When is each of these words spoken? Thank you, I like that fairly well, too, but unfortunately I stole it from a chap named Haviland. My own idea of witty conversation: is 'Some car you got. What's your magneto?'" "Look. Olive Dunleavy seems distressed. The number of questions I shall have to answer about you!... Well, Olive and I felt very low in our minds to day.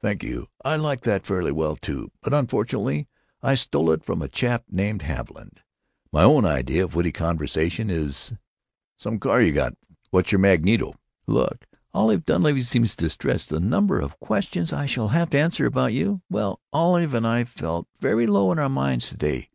Thank 0.00 0.22
you, 0.22 0.46
I 0.64 0.76
like 0.76 1.00
that 1.00 1.26
fairly 1.26 1.50
well, 1.50 1.74
too, 1.74 2.12
but 2.22 2.32
unfortunately 2.32 3.08
I 3.42 3.56
stole 3.56 3.90
it 3.90 4.04
from 4.04 4.22
a 4.22 4.28
chap 4.28 4.62
named 4.70 5.02
Haviland. 5.02 5.62
My 6.12 6.22
own 6.22 6.44
idea 6.44 6.84
of 6.84 6.94
witty 6.94 7.10
conversation: 7.10 7.90
is 7.90 8.32
'Some 8.98 9.18
car 9.18 9.42
you 9.42 9.50
got. 9.50 9.76
What's 10.10 10.30
your 10.30 10.38
magneto?'" 10.38 10.94
"Look. 11.26 11.66
Olive 11.92 12.24
Dunleavy 12.24 12.62
seems 12.62 12.94
distressed. 12.94 13.48
The 13.48 13.58
number 13.58 13.98
of 14.00 14.20
questions 14.20 14.72
I 14.72 14.86
shall 14.86 15.08
have 15.08 15.30
to 15.30 15.38
answer 15.40 15.66
about 15.66 15.92
you!... 15.92 16.22
Well, 16.30 16.60
Olive 16.72 17.12
and 17.12 17.26
I 17.26 17.42
felt 17.42 17.88
very 17.98 18.28
low 18.28 18.52
in 18.52 18.60
our 18.60 18.68
minds 18.68 19.08
to 19.08 19.16
day. 19.16 19.50